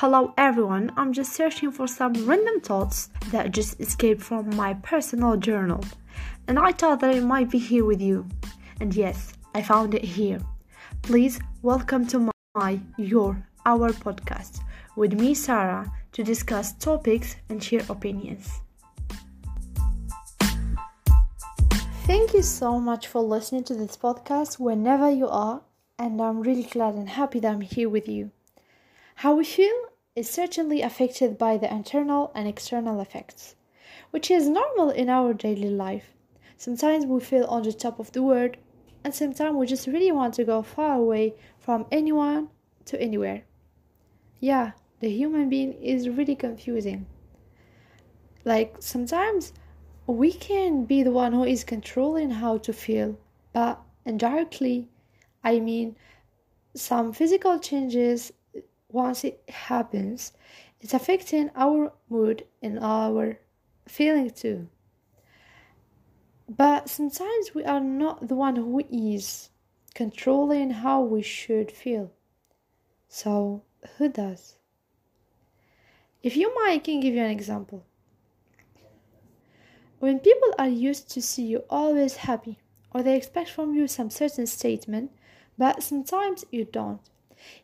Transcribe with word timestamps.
Hello 0.00 0.34
everyone, 0.36 0.92
I'm 0.98 1.14
just 1.14 1.32
searching 1.32 1.72
for 1.72 1.86
some 1.88 2.12
random 2.26 2.60
thoughts 2.60 3.08
that 3.30 3.50
just 3.50 3.80
escaped 3.80 4.20
from 4.20 4.54
my 4.54 4.74
personal 4.74 5.38
journal. 5.38 5.82
And 6.46 6.58
I 6.58 6.72
thought 6.72 7.00
that 7.00 7.14
it 7.14 7.22
might 7.22 7.50
be 7.50 7.56
here 7.56 7.86
with 7.86 8.02
you. 8.02 8.26
And 8.78 8.94
yes, 8.94 9.32
I 9.54 9.62
found 9.62 9.94
it 9.94 10.04
here. 10.04 10.38
Please 11.00 11.40
welcome 11.62 12.06
to 12.08 12.30
my, 12.54 12.78
your, 12.98 13.42
our 13.64 13.88
podcast 13.88 14.60
with 14.96 15.14
me, 15.14 15.32
Sarah, 15.32 15.90
to 16.12 16.22
discuss 16.22 16.74
topics 16.74 17.36
and 17.48 17.64
share 17.64 17.80
opinions. 17.88 18.60
Thank 22.04 22.34
you 22.34 22.42
so 22.42 22.78
much 22.78 23.06
for 23.06 23.22
listening 23.22 23.64
to 23.64 23.74
this 23.74 23.96
podcast 23.96 24.60
whenever 24.60 25.10
you 25.10 25.26
are, 25.26 25.62
and 25.98 26.20
I'm 26.20 26.40
really 26.40 26.64
glad 26.64 26.96
and 26.96 27.08
happy 27.08 27.40
that 27.40 27.50
I'm 27.50 27.62
here 27.62 27.88
with 27.88 28.10
you. 28.10 28.30
How 29.20 29.34
we 29.34 29.44
feel 29.44 29.74
is 30.14 30.28
certainly 30.28 30.82
affected 30.82 31.38
by 31.38 31.56
the 31.56 31.72
internal 31.72 32.30
and 32.34 32.46
external 32.46 33.00
effects, 33.00 33.56
which 34.10 34.30
is 34.30 34.46
normal 34.46 34.90
in 34.90 35.08
our 35.08 35.32
daily 35.32 35.70
life. 35.70 36.12
Sometimes 36.58 37.06
we 37.06 37.20
feel 37.20 37.46
on 37.46 37.62
the 37.62 37.72
top 37.72 37.98
of 37.98 38.12
the 38.12 38.22
world, 38.22 38.58
and 39.02 39.14
sometimes 39.14 39.56
we 39.56 39.66
just 39.66 39.86
really 39.86 40.12
want 40.12 40.34
to 40.34 40.44
go 40.44 40.60
far 40.60 40.96
away 40.96 41.34
from 41.58 41.86
anyone 41.90 42.50
to 42.84 43.00
anywhere. 43.00 43.44
Yeah, 44.38 44.72
the 45.00 45.08
human 45.08 45.48
being 45.48 45.72
is 45.82 46.10
really 46.10 46.36
confusing. 46.36 47.06
Like 48.44 48.76
sometimes 48.80 49.54
we 50.06 50.30
can 50.30 50.84
be 50.84 51.02
the 51.02 51.10
one 51.10 51.32
who 51.32 51.44
is 51.44 51.64
controlling 51.64 52.32
how 52.32 52.58
to 52.58 52.72
feel, 52.74 53.18
but 53.54 53.80
indirectly, 54.04 54.90
I 55.42 55.58
mean, 55.58 55.96
some 56.74 57.14
physical 57.14 57.58
changes 57.58 58.30
once 58.96 59.24
it 59.24 59.42
happens, 59.50 60.32
it's 60.80 60.94
affecting 60.94 61.50
our 61.54 61.92
mood 62.08 62.46
and 62.62 62.78
our 62.78 63.38
feeling 63.86 64.30
too. 64.30 64.68
But 66.48 66.88
sometimes 66.88 67.54
we 67.54 67.62
are 67.64 67.80
not 67.80 68.28
the 68.28 68.34
one 68.34 68.56
who 68.56 68.82
is 68.90 69.50
controlling 69.94 70.70
how 70.70 71.02
we 71.02 71.20
should 71.20 71.70
feel. 71.70 72.10
So, 73.06 73.62
who 73.98 74.08
does? 74.08 74.56
If 76.22 76.34
you 76.34 76.54
mind, 76.54 76.72
I 76.72 76.78
can 76.78 77.00
give 77.00 77.14
you 77.14 77.20
an 77.20 77.30
example. 77.30 77.84
When 79.98 80.20
people 80.20 80.54
are 80.58 80.68
used 80.68 81.10
to 81.10 81.20
see 81.20 81.44
you 81.44 81.64
always 81.68 82.16
happy, 82.16 82.60
or 82.94 83.02
they 83.02 83.16
expect 83.16 83.50
from 83.50 83.74
you 83.74 83.88
some 83.88 84.08
certain 84.08 84.46
statement, 84.46 85.10
but 85.58 85.82
sometimes 85.82 86.46
you 86.50 86.64
don't. 86.64 87.10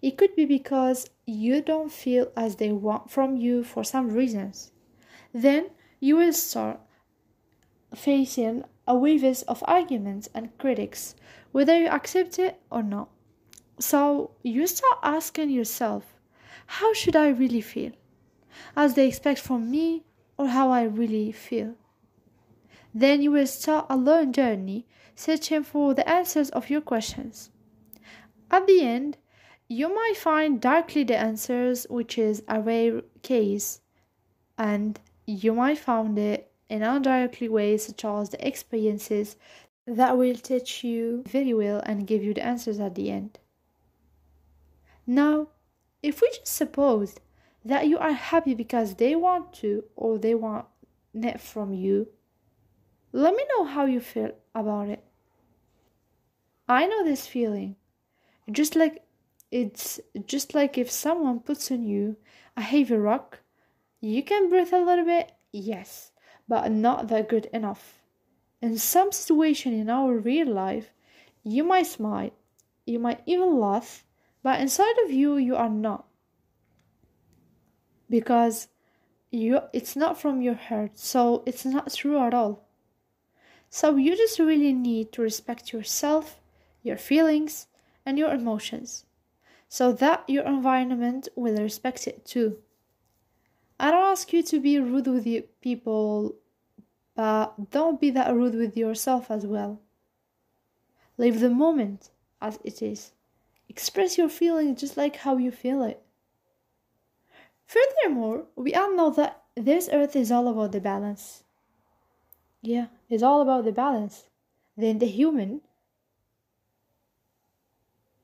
It 0.00 0.16
could 0.16 0.34
be 0.36 0.44
because 0.44 1.08
you 1.26 1.62
don't 1.62 1.90
feel 1.90 2.30
as 2.36 2.56
they 2.56 2.72
want 2.72 3.10
from 3.10 3.36
you 3.36 3.64
for 3.64 3.84
some 3.84 4.10
reasons. 4.10 4.72
Then 5.32 5.70
you 6.00 6.16
will 6.16 6.32
start 6.32 6.80
facing 7.94 8.64
a 8.86 8.96
wave 8.96 9.24
of 9.48 9.62
arguments 9.66 10.28
and 10.34 10.56
critics, 10.58 11.14
whether 11.52 11.78
you 11.78 11.88
accept 11.88 12.38
it 12.38 12.60
or 12.70 12.82
not. 12.82 13.08
So 13.78 14.32
you 14.42 14.66
start 14.66 14.98
asking 15.02 15.50
yourself, 15.50 16.18
how 16.66 16.92
should 16.92 17.16
I 17.16 17.28
really 17.28 17.60
feel? 17.60 17.92
As 18.76 18.94
they 18.94 19.08
expect 19.08 19.40
from 19.40 19.70
me, 19.70 20.04
or 20.38 20.48
how 20.48 20.70
I 20.70 20.82
really 20.82 21.32
feel? 21.32 21.74
Then 22.94 23.22
you 23.22 23.30
will 23.30 23.46
start 23.46 23.86
a 23.88 23.96
long 23.96 24.32
journey 24.32 24.86
searching 25.14 25.62
for 25.62 25.94
the 25.94 26.08
answers 26.08 26.50
of 26.50 26.70
your 26.70 26.80
questions. 26.80 27.50
At 28.50 28.66
the 28.66 28.82
end, 28.82 29.16
you 29.72 29.88
might 29.94 30.18
find 30.18 30.60
directly 30.60 31.02
the 31.02 31.16
answers, 31.16 31.86
which 31.88 32.18
is 32.18 32.42
a 32.46 32.60
rare 32.60 33.00
case, 33.22 33.80
and 34.58 35.00
you 35.26 35.54
might 35.54 35.78
find 35.78 36.18
it 36.18 36.52
in 36.68 36.82
indirectly 36.82 37.48
ways, 37.48 37.86
such 37.86 38.04
as 38.04 38.28
the 38.28 38.46
experiences 38.46 39.36
that 39.86 40.18
will 40.18 40.34
teach 40.34 40.84
you 40.84 41.24
very 41.26 41.54
well 41.54 41.80
and 41.86 42.06
give 42.06 42.22
you 42.22 42.34
the 42.34 42.44
answers 42.44 42.78
at 42.80 42.94
the 42.94 43.10
end. 43.10 43.38
Now, 45.06 45.48
if 46.02 46.20
we 46.20 46.28
just 46.28 46.48
suppose 46.48 47.16
that 47.64 47.88
you 47.88 47.96
are 47.96 48.12
happy 48.12 48.54
because 48.54 48.96
they 48.96 49.16
want 49.16 49.54
to 49.54 49.84
or 49.96 50.18
they 50.18 50.34
want 50.34 50.66
it 51.14 51.40
from 51.40 51.72
you, 51.72 52.08
let 53.12 53.34
me 53.34 53.44
know 53.56 53.64
how 53.64 53.86
you 53.86 54.00
feel 54.00 54.32
about 54.54 54.88
it. 54.90 55.02
I 56.68 56.86
know 56.86 57.04
this 57.04 57.26
feeling. 57.26 57.76
Just 58.50 58.76
like 58.76 59.02
it's 59.52 60.00
just 60.26 60.54
like 60.54 60.78
if 60.78 60.90
someone 60.90 61.38
puts 61.38 61.70
on 61.70 61.82
you 61.82 62.16
a 62.56 62.62
heavy 62.62 62.94
rock, 62.94 63.40
you 64.00 64.22
can 64.22 64.48
breathe 64.48 64.72
a 64.72 64.82
little 64.82 65.04
bit, 65.04 65.30
yes, 65.52 66.10
but 66.48 66.72
not 66.72 67.08
that 67.08 67.28
good 67.28 67.46
enough. 67.52 68.00
In 68.62 68.78
some 68.78 69.12
situation 69.12 69.74
in 69.74 69.90
our 69.90 70.14
real 70.16 70.48
life, 70.48 70.90
you 71.44 71.64
might 71.64 71.86
smile, 71.86 72.30
you 72.86 72.98
might 72.98 73.20
even 73.26 73.60
laugh, 73.60 74.06
but 74.42 74.58
inside 74.58 74.96
of 75.04 75.12
you 75.12 75.36
you 75.36 75.54
are 75.54 75.68
not. 75.68 76.06
Because 78.08 78.68
you 79.30 79.60
it's 79.74 79.96
not 79.96 80.18
from 80.18 80.40
your 80.40 80.54
heart, 80.54 80.98
so 80.98 81.42
it's 81.44 81.66
not 81.66 81.92
true 81.92 82.18
at 82.18 82.32
all. 82.32 82.66
So 83.68 83.96
you 83.96 84.16
just 84.16 84.38
really 84.38 84.72
need 84.72 85.12
to 85.12 85.22
respect 85.22 85.74
yourself, 85.74 86.40
your 86.82 86.96
feelings, 86.96 87.66
and 88.06 88.18
your 88.18 88.32
emotions 88.32 89.04
so 89.72 89.90
that 89.90 90.22
your 90.28 90.44
environment 90.44 91.28
will 91.34 91.56
respect 91.56 92.06
it 92.06 92.26
too. 92.26 92.58
I 93.80 93.90
don't 93.90 94.12
ask 94.12 94.30
you 94.30 94.42
to 94.42 94.60
be 94.60 94.78
rude 94.78 95.06
with 95.06 95.24
people, 95.62 96.34
but 97.16 97.70
don't 97.70 97.98
be 97.98 98.10
that 98.10 98.34
rude 98.34 98.54
with 98.54 98.76
yourself 98.76 99.30
as 99.30 99.46
well. 99.46 99.80
Live 101.16 101.40
the 101.40 101.48
moment 101.48 102.10
as 102.38 102.58
it 102.62 102.82
is. 102.82 103.12
Express 103.66 104.18
your 104.18 104.28
feelings 104.28 104.78
just 104.78 104.98
like 104.98 105.16
how 105.16 105.38
you 105.38 105.50
feel 105.50 105.82
it. 105.84 106.02
Furthermore, 107.64 108.44
we 108.54 108.74
all 108.74 108.94
know 108.94 109.08
that 109.08 109.42
this 109.54 109.88
earth 109.90 110.14
is 110.14 110.30
all 110.30 110.48
about 110.48 110.72
the 110.72 110.80
balance. 110.80 111.44
Yeah, 112.60 112.88
it's 113.08 113.22
all 113.22 113.40
about 113.40 113.64
the 113.64 113.72
balance. 113.72 114.24
Then 114.76 114.98
the 114.98 115.06
human 115.06 115.62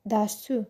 does 0.07 0.45
too. 0.45 0.67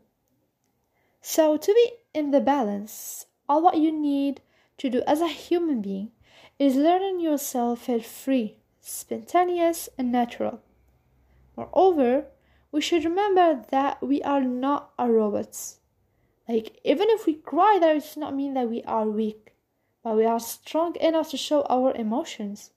So, 1.21 1.57
to 1.57 1.75
be 1.75 1.93
in 2.15 2.31
the 2.31 2.41
balance, 2.41 3.27
all 3.49 3.63
what 3.63 3.79
you 3.79 3.93
need 3.93 4.41
to 4.79 4.89
do 4.89 5.03
as 5.07 5.21
a 5.21 5.29
human 5.29 5.83
being 5.83 6.13
is 6.59 6.77
learning 6.77 7.21
yourself 7.21 7.83
feel 7.83 8.01
free, 8.01 8.57
spontaneous, 8.81 9.89
and 9.99 10.11
natural. 10.11 10.61
Moreover, 11.57 12.27
we 12.71 12.81
should 12.81 13.05
remember 13.05 13.65
that 13.71 14.03
we 14.03 14.23
are 14.23 14.43
not 14.43 14.93
a 14.99 15.11
robots. 15.11 15.81
Like, 16.49 16.81
even 16.85 17.11
if 17.11 17.27
we 17.27 17.35
cry, 17.35 17.79
that 17.81 17.95
does 17.95 18.17
not 18.17 18.35
mean 18.35 18.55
that 18.55 18.71
we 18.71 18.83
are 18.85 19.09
weak, 19.09 19.55
but 20.03 20.17
we 20.17 20.25
are 20.25 20.41
strong 20.41 20.97
enough 20.97 21.31
to 21.31 21.37
show 21.37 21.63
our 21.63 21.95
emotions 21.95 22.71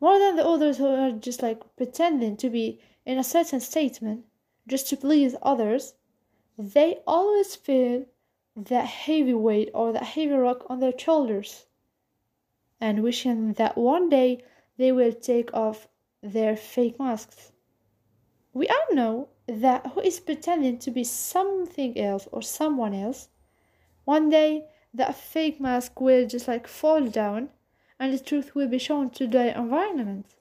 more 0.00 0.18
than 0.18 0.36
the 0.36 0.46
others 0.46 0.78
who 0.78 0.86
are 0.86 1.12
just 1.12 1.42
like 1.42 1.62
pretending 1.76 2.36
to 2.38 2.48
be 2.48 2.80
in 3.04 3.18
a 3.18 3.24
certain 3.24 3.60
statement 3.60 4.24
just 4.66 4.88
to 4.88 4.96
please 4.96 5.34
others, 5.42 5.94
they 6.62 7.00
always 7.06 7.56
feel 7.56 8.04
that 8.54 8.84
heavy 8.84 9.32
weight 9.32 9.70
or 9.72 9.92
that 9.92 10.02
heavy 10.02 10.32
rock 10.32 10.66
on 10.68 10.78
their 10.78 10.98
shoulders 10.98 11.64
and 12.78 13.02
wishing 13.02 13.54
that 13.54 13.78
one 13.78 14.10
day 14.10 14.44
they 14.76 14.92
will 14.92 15.12
take 15.12 15.52
off 15.54 15.88
their 16.22 16.54
fake 16.54 16.98
masks. 16.98 17.52
We 18.52 18.68
all 18.68 18.94
know 18.94 19.28
that 19.46 19.86
who 19.86 20.00
is 20.02 20.20
pretending 20.20 20.78
to 20.80 20.90
be 20.90 21.02
something 21.02 21.98
else 21.98 22.28
or 22.30 22.42
someone 22.42 22.92
else, 22.92 23.30
one 24.04 24.28
day 24.28 24.66
that 24.92 25.14
fake 25.14 25.60
mask 25.60 25.98
will 25.98 26.26
just 26.26 26.46
like 26.46 26.66
fall 26.66 27.06
down 27.06 27.48
and 27.98 28.12
the 28.12 28.18
truth 28.18 28.54
will 28.54 28.68
be 28.68 28.78
shown 28.78 29.08
to 29.10 29.26
the 29.26 29.58
environment. 29.58 30.34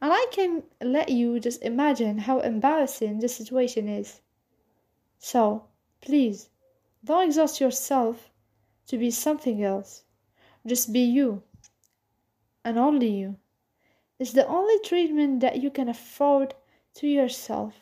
And 0.00 0.12
I 0.12 0.26
can 0.30 0.62
let 0.80 1.08
you 1.08 1.40
just 1.40 1.60
imagine 1.62 2.18
how 2.18 2.38
embarrassing 2.38 3.18
the 3.18 3.28
situation 3.28 3.88
is. 3.88 4.20
So, 5.18 5.64
please, 6.00 6.48
don't 7.04 7.26
exhaust 7.26 7.60
yourself 7.60 8.30
to 8.86 8.98
be 8.98 9.10
something 9.10 9.62
else. 9.62 10.04
Just 10.66 10.92
be 10.92 11.00
you, 11.00 11.42
and 12.64 12.78
only 12.78 13.10
you. 13.10 13.36
It's 14.18 14.32
the 14.32 14.46
only 14.46 14.78
treatment 14.80 15.40
that 15.40 15.62
you 15.62 15.70
can 15.70 15.88
afford 15.88 16.54
to 16.94 17.06
yourself, 17.06 17.74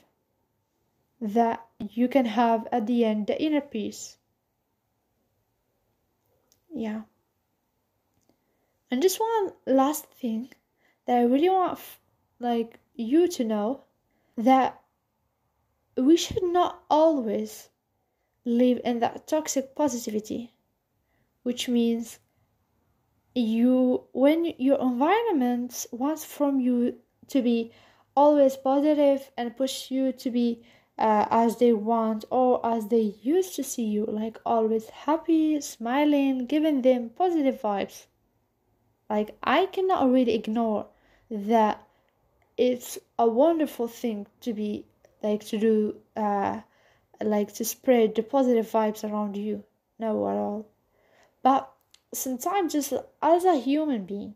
that 1.20 1.66
you 1.78 2.08
can 2.08 2.26
have 2.26 2.68
at 2.70 2.86
the 2.86 3.04
end 3.04 3.26
the 3.26 3.42
inner 3.42 3.60
peace. 3.60 4.18
Yeah. 6.74 7.02
And 8.90 9.02
just 9.02 9.18
one 9.18 9.52
last 9.66 10.06
thing 10.20 10.50
that 11.06 11.16
I 11.16 11.22
really 11.22 11.48
want 11.48 11.78
like 12.38 12.78
you 12.94 13.28
to 13.28 13.44
know 13.44 13.84
that 14.36 14.80
we 15.96 16.16
should 16.16 16.42
not 16.42 16.82
always 16.90 17.68
live 18.44 18.80
in 18.84 19.00
that 19.00 19.26
toxic 19.26 19.74
positivity, 19.74 20.52
which 21.42 21.68
means 21.68 22.18
you 23.34 24.04
when 24.12 24.54
your 24.58 24.80
environment 24.80 25.86
wants 25.92 26.24
from 26.24 26.58
you 26.60 26.96
to 27.28 27.42
be 27.42 27.70
always 28.16 28.56
positive 28.56 29.30
and 29.36 29.56
push 29.56 29.90
you 29.90 30.10
to 30.10 30.30
be 30.30 30.62
uh, 30.98 31.26
as 31.30 31.58
they 31.58 31.72
want 31.72 32.24
or 32.30 32.64
as 32.64 32.88
they 32.88 33.14
used 33.22 33.54
to 33.54 33.62
see 33.62 33.84
you 33.84 34.06
like 34.06 34.38
always 34.46 34.88
happy 34.88 35.60
smiling 35.60 36.46
giving 36.46 36.80
them 36.80 37.10
positive 37.10 37.60
vibes 37.60 38.06
like 39.10 39.36
i 39.42 39.66
cannot 39.66 40.10
really 40.10 40.34
ignore 40.34 40.86
that 41.30 41.86
it's 42.56 42.98
a 43.18 43.26
wonderful 43.28 43.86
thing 43.86 44.26
to 44.40 44.54
be 44.54 44.86
like 45.22 45.44
to 45.46 45.58
do 45.58 45.96
uh 46.16 46.60
like 47.22 47.54
to 47.54 47.64
spread 47.64 48.14
the 48.14 48.22
positive 48.22 48.66
vibes 48.70 49.04
around 49.04 49.36
you. 49.36 49.64
No 49.98 50.28
at 50.28 50.36
all. 50.36 50.66
But 51.42 51.72
sometimes 52.12 52.72
just 52.72 52.92
as 53.22 53.44
a 53.44 53.56
human 53.56 54.04
being 54.04 54.34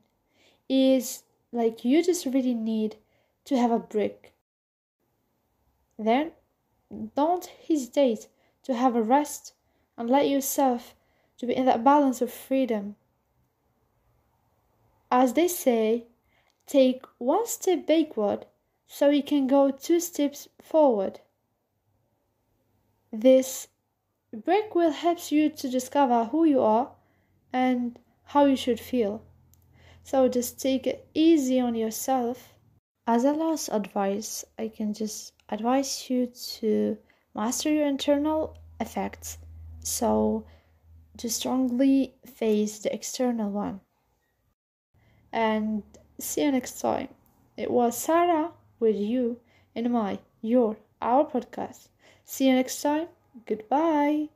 is 0.69 1.23
like 1.53 1.85
you 1.85 2.03
just 2.03 2.27
really 2.27 2.55
need 2.55 2.97
to 3.45 3.57
have 3.59 3.71
a 3.71 3.79
break. 3.79 4.33
Then 5.99 6.33
don't 7.15 7.51
hesitate 7.69 8.29
to 8.65 8.75
have 8.75 8.97
a 8.97 9.03
rest 9.03 9.55
and 9.97 10.09
let 10.09 10.29
yourself 10.29 10.95
to 11.39 11.47
be 11.47 11.55
in 11.55 11.67
that 11.67 11.85
balance 11.85 12.21
of 12.23 12.33
freedom. 12.33 12.97
As 15.11 15.35
they 15.35 15.49
say 15.49 16.07
take 16.67 17.05
one 17.19 17.47
step 17.47 17.87
backward 17.87 18.47
so 18.93 19.09
you 19.09 19.23
can 19.23 19.47
go 19.47 19.71
two 19.71 20.01
steps 20.01 20.49
forward 20.61 21.21
this 23.13 23.69
break 24.33 24.75
will 24.75 24.93
help 24.93 25.33
you 25.33 25.51
to 25.51 25.69
discover 25.69 26.27
who 26.27 26.45
you 26.45 26.61
are 26.61 26.93
and 27.53 27.99
how 28.27 28.45
you 28.45 28.55
should 28.55 28.79
feel. 28.79 29.23
So 30.05 30.29
just 30.29 30.61
take 30.61 30.87
it 30.87 31.09
easy 31.15 31.59
on 31.59 31.75
yourself. 31.75 32.55
As 33.07 33.25
a 33.25 33.33
last 33.33 33.69
advice, 33.69 34.45
I 34.59 34.69
can 34.69 34.95
just 34.95 35.33
advise 35.49 36.09
you 36.09 36.27
to 36.27 36.97
master 37.35 37.73
your 37.73 37.87
internal 37.87 38.57
effects. 38.79 39.39
So 39.81 40.45
to 41.17 41.29
strongly 41.29 42.15
face 42.25 42.79
the 42.79 42.95
external 42.95 43.51
one. 43.51 43.81
And 45.33 45.83
see 46.19 46.45
you 46.45 46.53
next 46.53 46.81
time. 46.81 47.09
It 47.57 47.71
was 47.71 47.99
Sarah 47.99 48.53
with 48.81 48.97
you 48.97 49.39
in 49.75 49.91
my, 49.93 50.19
your, 50.43 50.77
our 51.01 51.25
podcast. 51.25 51.89
See 52.25 52.49
you 52.49 52.55
next 52.55 52.83
time. 52.83 53.09
Goodbye. 53.47 54.31